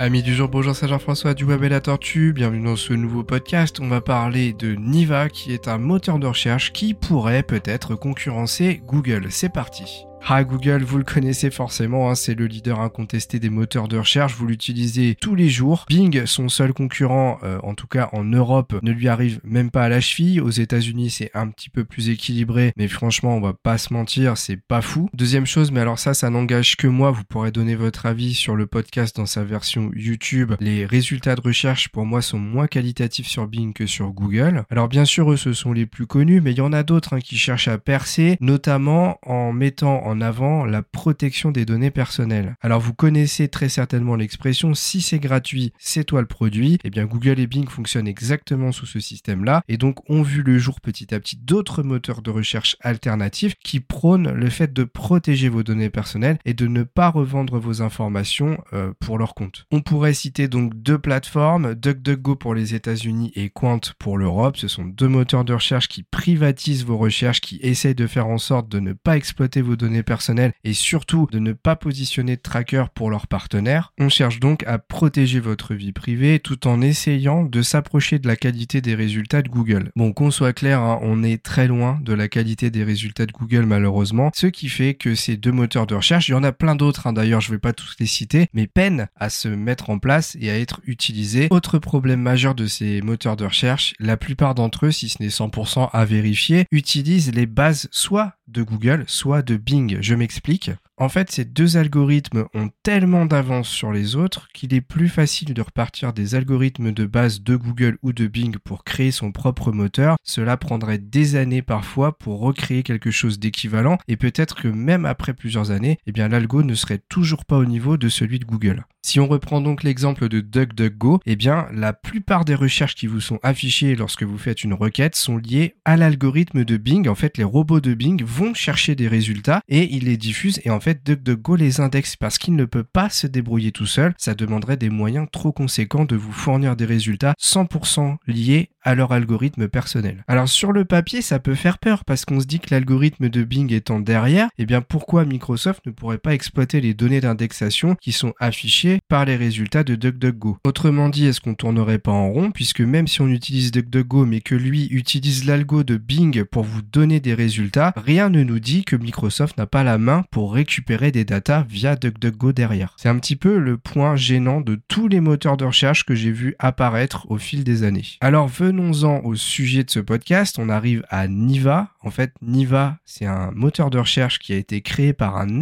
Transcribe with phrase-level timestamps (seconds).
[0.00, 2.32] Amis du jour, bonjour, c'est Jean-François du Web et la Tortue.
[2.32, 3.78] Bienvenue dans ce nouveau podcast.
[3.78, 8.82] On va parler de Niva, qui est un moteur de recherche qui pourrait peut-être concurrencer
[8.84, 9.26] Google.
[9.30, 10.04] C'est parti.
[10.26, 14.34] Ah, Google, vous le connaissez forcément, hein, c'est le leader incontesté des moteurs de recherche,
[14.34, 15.84] vous l'utilisez tous les jours.
[15.90, 19.84] Bing, son seul concurrent, euh, en tout cas en Europe, ne lui arrive même pas
[19.84, 20.40] à la cheville.
[20.40, 24.38] Aux États-Unis, c'est un petit peu plus équilibré, mais franchement, on va pas se mentir,
[24.38, 25.10] c'est pas fou.
[25.12, 28.56] Deuxième chose, mais alors ça, ça n'engage que moi, vous pourrez donner votre avis sur
[28.56, 30.54] le podcast dans sa version YouTube.
[30.58, 34.64] Les résultats de recherche, pour moi, sont moins qualitatifs sur Bing que sur Google.
[34.70, 37.12] Alors bien sûr, eux, ce sont les plus connus, mais il y en a d'autres
[37.12, 42.56] hein, qui cherchent à percer, notamment en mettant en avant la protection des données personnelles.
[42.60, 46.78] Alors vous connaissez très certainement l'expression si c'est gratuit, c'est toi le produit.
[46.84, 50.58] Eh bien Google et Bing fonctionnent exactement sous ce système-là et donc ont vu le
[50.58, 55.48] jour petit à petit d'autres moteurs de recherche alternatifs qui prônent le fait de protéger
[55.48, 59.66] vos données personnelles et de ne pas revendre vos informations euh, pour leur compte.
[59.70, 64.56] On pourrait citer donc deux plateformes, DuckDuckGo pour les États-Unis et Quant pour l'Europe.
[64.56, 68.38] Ce sont deux moteurs de recherche qui privatisent vos recherches, qui essayent de faire en
[68.38, 72.42] sorte de ne pas exploiter vos données personnel et surtout de ne pas positionner de
[72.42, 73.92] tracker pour leurs partenaires.
[73.98, 78.36] On cherche donc à protéger votre vie privée tout en essayant de s'approcher de la
[78.36, 79.90] qualité des résultats de Google.
[79.96, 83.32] Bon, qu'on soit clair, hein, on est très loin de la qualité des résultats de
[83.32, 86.52] Google malheureusement, ce qui fait que ces deux moteurs de recherche, il y en a
[86.52, 89.48] plein d'autres hein, d'ailleurs, je ne vais pas tous les citer, mais peinent à se
[89.48, 91.48] mettre en place et à être utilisés.
[91.50, 95.28] Autre problème majeur de ces moteurs de recherche, la plupart d'entre eux, si ce n'est
[95.28, 99.98] 100% à vérifier, utilisent les bases soit de Google, soit de Bing.
[100.00, 100.70] Je m'explique.
[100.96, 105.52] En fait, ces deux algorithmes ont tellement d'avance sur les autres qu'il est plus facile
[105.52, 109.72] de repartir des algorithmes de base de Google ou de Bing pour créer son propre
[109.72, 110.16] moteur.
[110.22, 115.34] Cela prendrait des années parfois pour recréer quelque chose d'équivalent et peut-être que même après
[115.34, 118.84] plusieurs années, eh bien l'algo ne serait toujours pas au niveau de celui de Google.
[119.06, 123.20] Si on reprend donc l'exemple de DuckDuckGo, eh bien la plupart des recherches qui vous
[123.20, 127.06] sont affichées lorsque vous faites une requête sont liées à l'algorithme de Bing.
[127.08, 131.02] En fait, les robots de Bing vont chercher des résultats et ils les diffusent fait
[131.02, 134.12] DuckDuckGo les indexe parce qu'il ne peut pas se débrouiller tout seul.
[134.18, 139.12] Ça demanderait des moyens trop conséquents de vous fournir des résultats 100% liés à leur
[139.12, 140.24] algorithme personnel.
[140.28, 143.42] Alors sur le papier, ça peut faire peur parce qu'on se dit que l'algorithme de
[143.42, 148.12] Bing étant derrière, eh bien pourquoi Microsoft ne pourrait pas exploiter les données d'indexation qui
[148.12, 150.58] sont affichées par les résultats de DuckDuckGo?
[150.64, 154.40] Autrement dit, est-ce qu'on tournerait pas en rond puisque même si on utilise DuckDuckGo mais
[154.40, 158.84] que lui utilise l'algo de Bing pour vous donner des résultats, rien ne nous dit
[158.84, 162.94] que Microsoft n'a pas la main pour récupérer des datas via DuckDuckGo derrière.
[162.96, 166.30] C'est un petit peu le point gênant de tous les moteurs de recherche que j'ai
[166.30, 168.04] vu apparaître au fil des années.
[168.20, 170.58] Alors venons-en au sujet de ce podcast.
[170.58, 171.90] On arrive à Niva.
[172.02, 175.60] En fait, Niva, c'est un moteur de recherche qui a été créé par un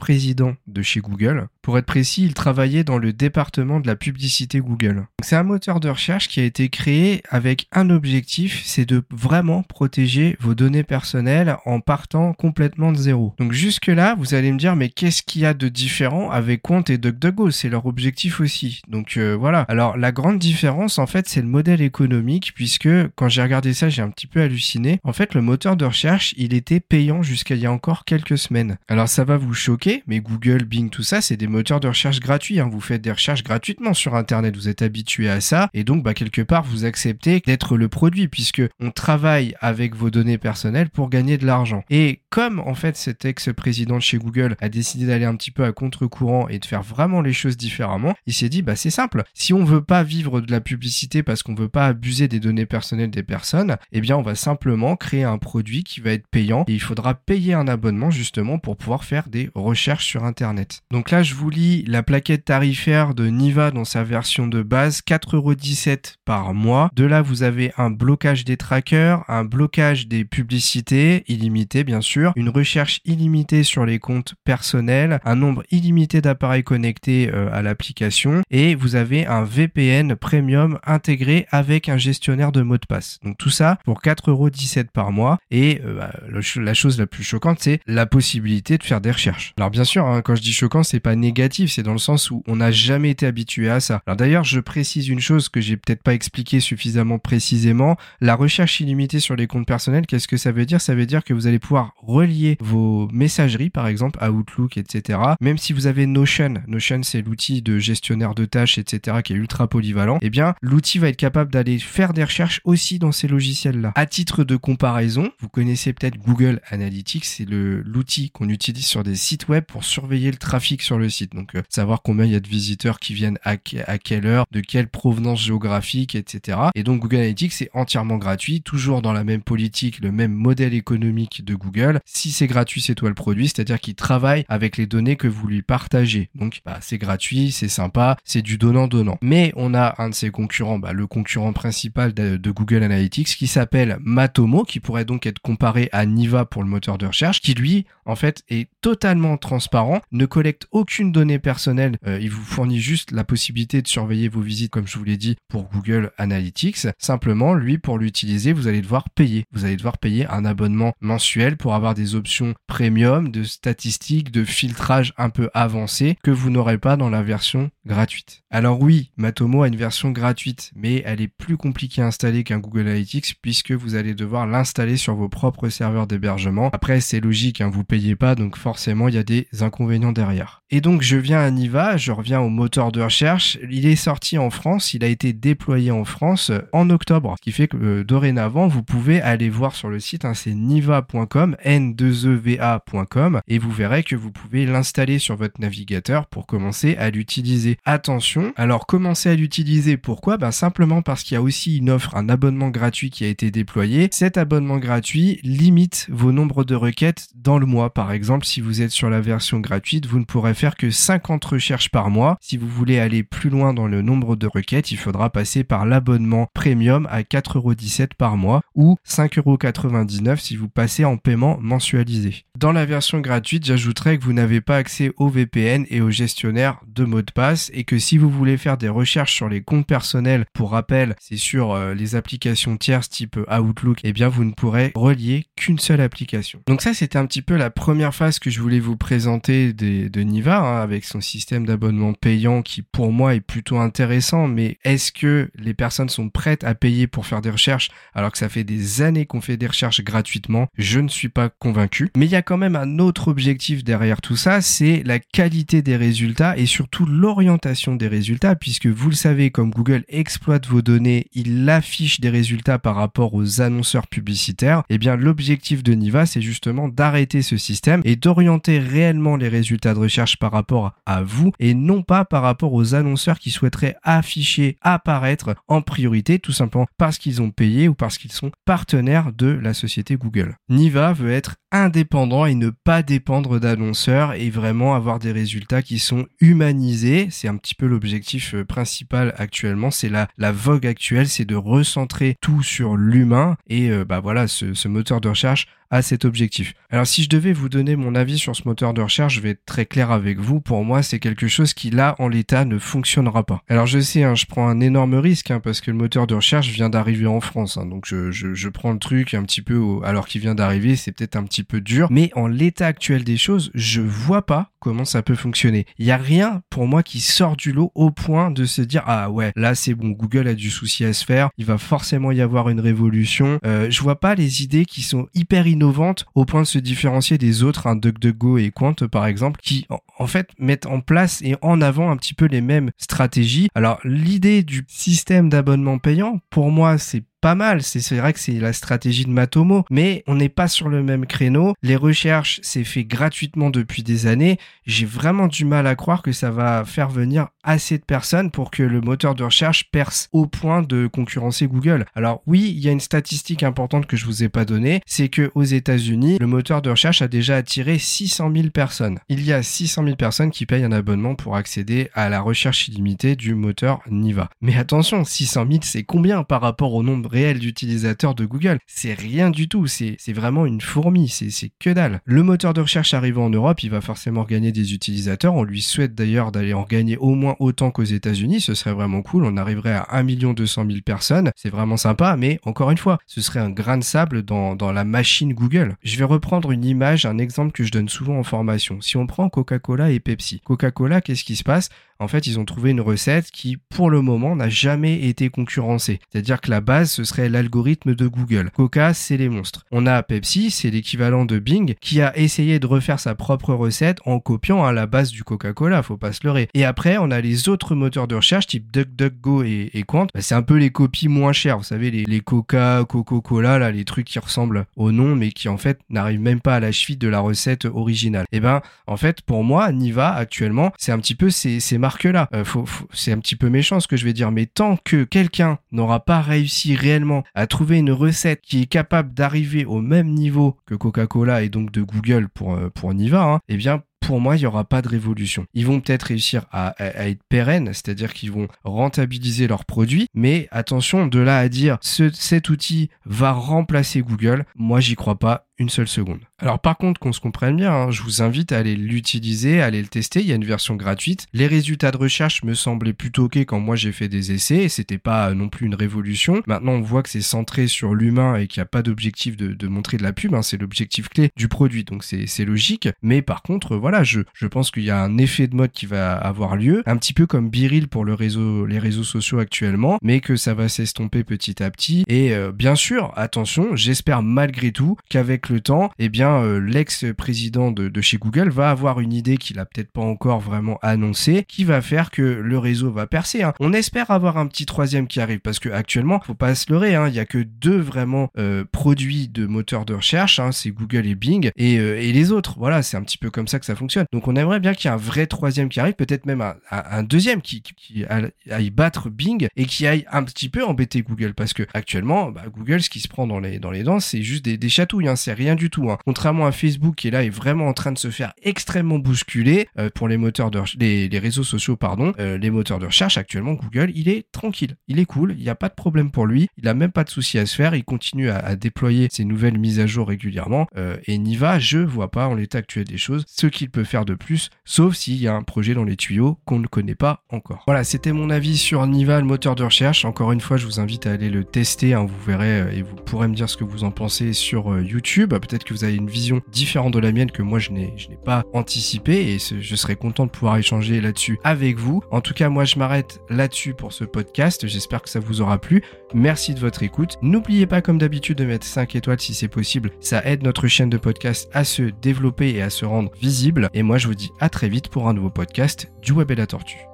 [0.00, 1.48] ex-président de chez Google.
[1.62, 5.06] Pour être précis, il travaillait dans le département de la publicité Google.
[5.22, 9.62] C'est un moteur de recherche qui a été créé avec un objectif, c'est de vraiment
[9.62, 13.34] protéger vos données personnelles en partant complètement de zéro.
[13.38, 16.62] Donc jusque là, vous allez me dire mais qu'est-ce qu'il y a de différent avec
[16.62, 17.50] Quant et DuckDuckGo?
[17.50, 18.80] C'est leur objectif aussi.
[18.88, 19.60] Donc euh, voilà.
[19.68, 23.90] Alors la grande différence en fait, c'est le modèle économique puisque quand j'ai regardé ça,
[23.90, 24.98] j'ai un petit peu halluciné.
[25.04, 28.38] En fait, le moteur de recherche, il était payant jusqu'à il y a encore quelques
[28.38, 28.78] semaines.
[28.88, 32.20] Alors ça va vous choquer, mais Google, Bing, tout ça, c'est des moteurs de recherche
[32.20, 32.60] gratuits.
[32.60, 32.68] Hein.
[32.70, 36.14] Vous faites des recherches gratuitement sur Internet, vous êtes habitué à ça, et donc bah,
[36.14, 41.08] quelque part vous acceptez d'être le produit puisque on travaille avec vos données personnelles pour
[41.08, 41.84] gagner de l'argent.
[41.90, 45.64] Et comme en fait cet ex-président de chez Google a décidé d'aller un petit peu
[45.64, 49.24] à contre-courant et de faire vraiment les choses différemment, il s'est dit bah c'est simple.
[49.34, 52.66] Si on veut pas vivre de la publicité parce qu'on veut pas abuser des données
[52.66, 56.64] personnelles des personnes, eh bien on va simplement créer un produit qui va être payant
[56.68, 60.82] et il faudra payer un abonnement justement pour pouvoir faire des recherches sur Internet.
[60.90, 65.00] Donc là je vous lis la plaquette tarifaire de Niva dans sa version de base,
[65.06, 66.90] 4,17€ par mois.
[66.94, 72.32] De là, vous avez un blocage des trackers, un blocage des publicités, illimité bien sûr,
[72.36, 78.42] une recherche illimitée sur les comptes personnels, un nombre illimité d'appareils connectés euh, à l'application
[78.50, 83.18] et vous avez un VPN premium intégré avec un gestionnaire de mots de passe.
[83.24, 86.12] Donc tout ça pour 4,17€ par mois et euh, bah,
[86.56, 89.52] la chose la plus choquante c'est la possibilité de faire des recherches.
[89.70, 92.42] Bien sûr, hein, quand je dis choquant, c'est pas négatif, c'est dans le sens où
[92.46, 94.02] on n'a jamais été habitué à ça.
[94.06, 97.96] Alors d'ailleurs, je précise une chose que j'ai peut-être pas expliqué suffisamment précisément.
[98.20, 100.80] La recherche illimitée sur les comptes personnels, qu'est-ce que ça veut dire?
[100.80, 105.18] Ça veut dire que vous allez pouvoir relier vos messageries, par exemple, à Outlook, etc.
[105.40, 109.36] Même si vous avez Notion, Notion c'est l'outil de gestionnaire de tâches, etc., qui est
[109.36, 113.28] ultra polyvalent, eh bien, l'outil va être capable d'aller faire des recherches aussi dans ces
[113.28, 113.92] logiciels-là.
[113.94, 119.14] À titre de comparaison, vous connaissez peut-être Google Analytics, c'est l'outil qu'on utilise sur des
[119.14, 121.34] sites web pour surveiller le trafic sur le site.
[121.34, 124.46] Donc euh, savoir combien il y a de visiteurs qui viennent à, à quelle heure,
[124.50, 126.58] de quelle provenance géographique, etc.
[126.74, 130.74] Et donc Google Analytics c'est entièrement gratuit, toujours dans la même politique, le même modèle
[130.74, 132.00] économique de Google.
[132.04, 135.46] Si c'est gratuit, c'est toi le produit, c'est-à-dire qu'il travaille avec les données que vous
[135.46, 136.30] lui partagez.
[136.34, 139.18] Donc bah, c'est gratuit, c'est sympa, c'est du donnant-donnant.
[139.22, 143.46] Mais on a un de ses concurrents, bah, le concurrent principal de Google Analytics qui
[143.46, 147.54] s'appelle Matomo, qui pourrait donc être comparé à Niva pour le moteur de recherche, qui
[147.54, 152.80] lui en fait est totalement transparent, ne collecte aucune donnée personnelle, euh, il vous fournit
[152.80, 156.86] juste la possibilité de surveiller vos visites comme je vous l'ai dit pour Google Analytics.
[156.98, 159.44] Simplement, lui pour l'utiliser, vous allez devoir payer.
[159.52, 164.44] Vous allez devoir payer un abonnement mensuel pour avoir des options premium de statistiques, de
[164.44, 168.42] filtrage un peu avancé que vous n'aurez pas dans la version gratuite.
[168.50, 172.58] Alors oui, Matomo a une version gratuite, mais elle est plus compliquée à installer qu'un
[172.58, 176.70] Google Analytics puisque vous allez devoir l'installer sur vos propres serveurs d'hébergement.
[176.72, 179.29] Après, c'est logique, hein, vous payez pas, donc forcément, il y a des
[179.60, 180.59] inconvénients derrière.
[180.72, 183.58] Et donc, je viens à Niva, je reviens au moteur de recherche.
[183.68, 187.50] Il est sorti en France, il a été déployé en France en octobre, ce qui
[187.50, 193.40] fait que euh, dorénavant, vous pouvez aller voir sur le site, hein, c'est niva.com, n2eva.com,
[193.48, 197.76] et vous verrez que vous pouvez l'installer sur votre navigateur pour commencer à l'utiliser.
[197.84, 200.36] Attention, alors commencer à l'utiliser, pourquoi?
[200.36, 203.50] Ben, Simplement parce qu'il y a aussi une offre, un abonnement gratuit qui a été
[203.50, 204.08] déployé.
[204.12, 207.92] Cet abonnement gratuit limite vos nombres de requêtes dans le mois.
[207.92, 211.42] Par exemple, si vous êtes sur la version gratuite, vous ne pourrez faire que 50
[211.42, 212.36] recherches par mois.
[212.42, 215.86] Si vous voulez aller plus loin dans le nombre de requêtes, il faudra passer par
[215.86, 222.44] l'abonnement premium à 4,17€ par mois ou 5,99€ si vous passez en paiement mensualisé.
[222.60, 226.78] Dans la version gratuite, j'ajouterai que vous n'avez pas accès au VPN et au gestionnaire
[226.86, 229.86] de mots de passe et que si vous voulez faire des recherches sur les comptes
[229.86, 234.52] personnels, pour rappel, c'est sur euh, les applications tierces type Outlook, eh bien vous ne
[234.52, 236.60] pourrez relier qu'une seule application.
[236.66, 240.20] Donc ça c'était un petit peu la première phase que je voulais vous présenter de
[240.20, 245.12] Niva hein, avec son système d'abonnement payant qui pour moi est plutôt intéressant, mais est-ce
[245.12, 248.64] que les personnes sont prêtes à payer pour faire des recherches alors que ça fait
[248.64, 250.68] des années qu'on fait des recherches gratuitement?
[250.76, 252.10] Je ne suis pas convaincu.
[252.18, 255.82] Mais il y a quand même un autre objectif derrière tout ça, c'est la qualité
[255.82, 260.82] des résultats et surtout l'orientation des résultats, puisque vous le savez, comme Google exploite vos
[260.82, 264.80] données, il affiche des résultats par rapport aux annonceurs publicitaires.
[264.90, 269.46] Et eh bien l'objectif de Niva, c'est justement d'arrêter ce système et d'orienter réellement les
[269.46, 273.52] résultats de recherche par rapport à vous et non pas par rapport aux annonceurs qui
[273.52, 278.50] souhaiteraient afficher, apparaître en priorité, tout simplement parce qu'ils ont payé ou parce qu'ils sont
[278.64, 280.56] partenaires de la société Google.
[280.68, 285.98] Niva veut être indépendant et ne pas dépendre d'annonceurs et vraiment avoir des résultats qui
[285.98, 287.28] sont humanisés.
[287.30, 289.90] C'est un petit peu l'objectif euh, principal actuellement.
[289.90, 294.48] C'est la, la vogue actuelle, c'est de recentrer tout sur l'humain et euh, bah voilà,
[294.48, 296.74] ce, ce moteur de recherche à cet objectif.
[296.90, 299.50] Alors si je devais vous donner mon avis sur ce moteur de recherche, je vais
[299.50, 300.60] être très clair avec vous.
[300.60, 303.62] Pour moi, c'est quelque chose qui là, en l'état, ne fonctionnera pas.
[303.68, 306.34] Alors je sais, hein, je prends un énorme risque hein, parce que le moteur de
[306.34, 307.76] recherche vient d'arriver en France.
[307.76, 310.96] Hein, donc je, je, je, prends le truc un petit peu alors qu'il vient d'arriver,
[310.96, 312.08] c'est peut-être un petit peu dur.
[312.10, 315.86] Mais en l'état actuel des choses, je vois pas comment ça peut fonctionner.
[315.98, 319.02] Il y a rien pour moi qui sort du lot au point de se dire
[319.06, 322.32] ah ouais là c'est bon Google a du souci à se faire, il va forcément
[322.32, 323.58] y avoir une révolution.
[323.64, 327.38] Euh, je vois pas les idées qui sont hyper innovantes au point de se différencier
[327.38, 329.86] des autres, un DuckDuckGo et Quant par exemple, qui
[330.18, 333.68] en fait mettent en place et en avant un petit peu les mêmes stratégies.
[333.74, 337.82] Alors l'idée du système d'abonnement payant pour moi c'est pas mal.
[337.82, 341.26] C'est vrai que c'est la stratégie de Matomo, mais on n'est pas sur le même
[341.26, 341.74] créneau.
[341.82, 344.58] Les recherches, c'est fait gratuitement depuis des années.
[344.86, 348.70] J'ai vraiment du mal à croire que ça va faire venir assez de personnes pour
[348.70, 352.06] que le moteur de recherche perce au point de concurrencer Google.
[352.14, 355.28] Alors oui, il y a une statistique importante que je vous ai pas donnée, c'est
[355.28, 359.18] que aux États-Unis, le moteur de recherche a déjà attiré 600 000 personnes.
[359.28, 362.88] Il y a 600 000 personnes qui payent un abonnement pour accéder à la recherche
[362.88, 364.48] illimitée du moteur Niva.
[364.60, 368.78] Mais attention, 600 000, c'est combien par rapport au nombre réel d'utilisateurs de Google?
[368.86, 372.20] C'est rien du tout, c'est vraiment une fourmi, c'est que dalle.
[372.24, 375.54] Le moteur de recherche arrivant en Europe, il va forcément gagner des utilisateurs.
[375.54, 379.22] On lui souhaite d'ailleurs d'aller en gagner au moins autant qu'aux États-Unis, ce serait vraiment
[379.22, 379.44] cool.
[379.44, 383.40] On arriverait à 1 200 000 personnes, c'est vraiment sympa, mais encore une fois, ce
[383.40, 385.96] serait un grain de sable dans, dans la machine Google.
[386.02, 389.00] Je vais reprendre une image, un exemple que je donne souvent en formation.
[389.00, 391.88] Si on prend Coca-Cola et Pepsi, Coca-Cola, qu'est-ce qui se passe?
[392.20, 396.20] En fait, ils ont trouvé une recette qui, pour le moment, n'a jamais été concurrencée.
[396.30, 398.70] C'est-à-dire que la base, ce serait l'algorithme de Google.
[398.76, 399.86] Coca, c'est les monstres.
[399.90, 404.18] On a Pepsi, c'est l'équivalent de Bing, qui a essayé de refaire sa propre recette
[404.26, 406.68] en copiant à la base du Coca-Cola, faut pas se leurrer.
[406.74, 410.26] Et après, on a les autres moteurs de recherche type DuckDuckGo et, Quant.
[410.34, 414.04] Bah, c'est un peu les copies moins chères, vous savez, les, Coca, Coca-Cola, là, les
[414.04, 417.16] trucs qui ressemblent au nom, mais qui en fait n'arrivent même pas à la cheville
[417.16, 418.44] de la recette originale.
[418.52, 421.98] Et eh ben, en fait, pour moi, Niva actuellement, c'est un petit peu ces, ces
[422.10, 422.48] marques-là.
[422.54, 422.64] Euh,
[423.12, 426.24] c'est un petit peu méchant ce que je vais dire, mais tant que quelqu'un n'aura
[426.24, 430.96] pas réussi réellement à trouver une recette qui est capable d'arriver au même niveau que
[430.96, 434.66] Coca-Cola et donc de Google pour, euh, Niva, hein, eh bien pour moi, il n'y
[434.66, 435.66] aura pas de révolution.
[435.74, 441.26] Ils vont peut-être réussir à, être pérennes, c'est-à-dire qu'ils vont rentabiliser leurs produits, mais attention,
[441.26, 445.88] de là à dire ce, cet outil va remplacer Google, moi j'y crois pas une
[445.88, 446.40] seule seconde.
[446.58, 449.86] Alors par contre, qu'on se comprenne bien, hein, je vous invite à aller l'utiliser, à
[449.86, 450.40] aller le tester.
[450.40, 451.46] Il y a une version gratuite.
[451.54, 454.90] Les résultats de recherche me semblaient plutôt ok quand moi j'ai fait des essais.
[454.90, 456.62] C'était pas non plus une révolution.
[456.66, 459.88] Maintenant, on voit que c'est centré sur l'humain et qu'il n'y a pas d'objectif de,
[459.88, 460.54] montrer de la pub.
[460.54, 460.62] Hein.
[460.62, 463.08] c'est l'objectif clé du produit, donc c'est logique.
[463.22, 466.04] Mais par contre, voilà, je, je pense qu'il y a un effet de mode qui
[466.04, 470.18] va avoir lieu, un petit peu comme Biril pour le réseau, les réseaux sociaux actuellement,
[470.20, 472.24] mais que ça va s'estomper petit à petit.
[472.28, 477.90] Et euh, bien sûr, attention, j'espère malgré tout qu'avec le temps, eh bien, euh, l'ex-président
[477.90, 481.84] de, chez Google va avoir une idée qu'il a peut-être pas encore vraiment annoncée, qui
[481.84, 483.62] va faire que le réseau va percer.
[483.62, 483.72] Hein.
[483.80, 487.14] On espère avoir un petit troisième qui arrive, parce que actuellement, faut pas se leurrer,
[487.14, 490.90] hein, il y a que deux vraiment euh, produits de moteurs de recherche, hein, c'est
[490.90, 492.74] Google et Bing, et, euh, et les autres.
[492.78, 494.26] Voilà, c'est un petit peu comme ça que ça fonctionne.
[494.32, 497.22] Donc, on aimerait bien qu'il y ait un vrai troisième qui arrive, peut-être même un,
[497.22, 501.72] deuxième qui, qui, aille battre Bing et qui aille un petit peu embêter Google, parce
[501.72, 504.64] que actuellement, bah, Google, ce qui se prend dans les dans les dents, c'est juste
[504.64, 506.10] des, des chatouilles, hein, c'est rien du tout.
[506.10, 506.16] Hein.
[506.24, 509.88] Contrairement à Facebook qui est là est vraiment en train de se faire extrêmement bousculer
[509.98, 513.74] euh, pour les moteurs de les, réseaux sociaux pardon, euh, les moteurs de recherche actuellement
[513.74, 516.68] Google, il est tranquille, il est cool, il n'y a pas de problème pour lui,
[516.78, 519.78] il a même pas de souci à se faire, il continue à, déployer ses nouvelles
[519.78, 523.44] mises à jour régulièrement euh, et Niva, je vois pas en l'état actuel des choses
[523.46, 526.58] ce qu'il peut faire de plus, sauf s'il y a un projet dans les tuyaux
[526.64, 527.82] qu'on ne connaît pas encore.
[527.86, 530.24] Voilà, c'était mon avis sur Niva, le moteur de recherche.
[530.24, 533.16] Encore une fois, je vous invite à aller le tester, hein, vous verrez et vous
[533.16, 535.49] pourrez me dire ce que vous en pensez sur YouTube.
[535.58, 538.62] Peut-être que vous avez une vision différente de la mienne que moi je n'ai pas
[538.72, 542.22] anticipé et je serais content de pouvoir échanger là-dessus avec vous.
[542.30, 544.86] En tout cas, moi je m'arrête là-dessus pour ce podcast.
[544.86, 546.02] J'espère que ça vous aura plu.
[546.34, 547.36] Merci de votre écoute.
[547.42, 550.10] N'oubliez pas comme d'habitude de mettre 5 étoiles si c'est possible.
[550.20, 553.88] Ça aide notre chaîne de podcast à se développer et à se rendre visible.
[553.94, 556.56] Et moi je vous dis à très vite pour un nouveau podcast du Web et
[556.56, 557.09] la Tortue.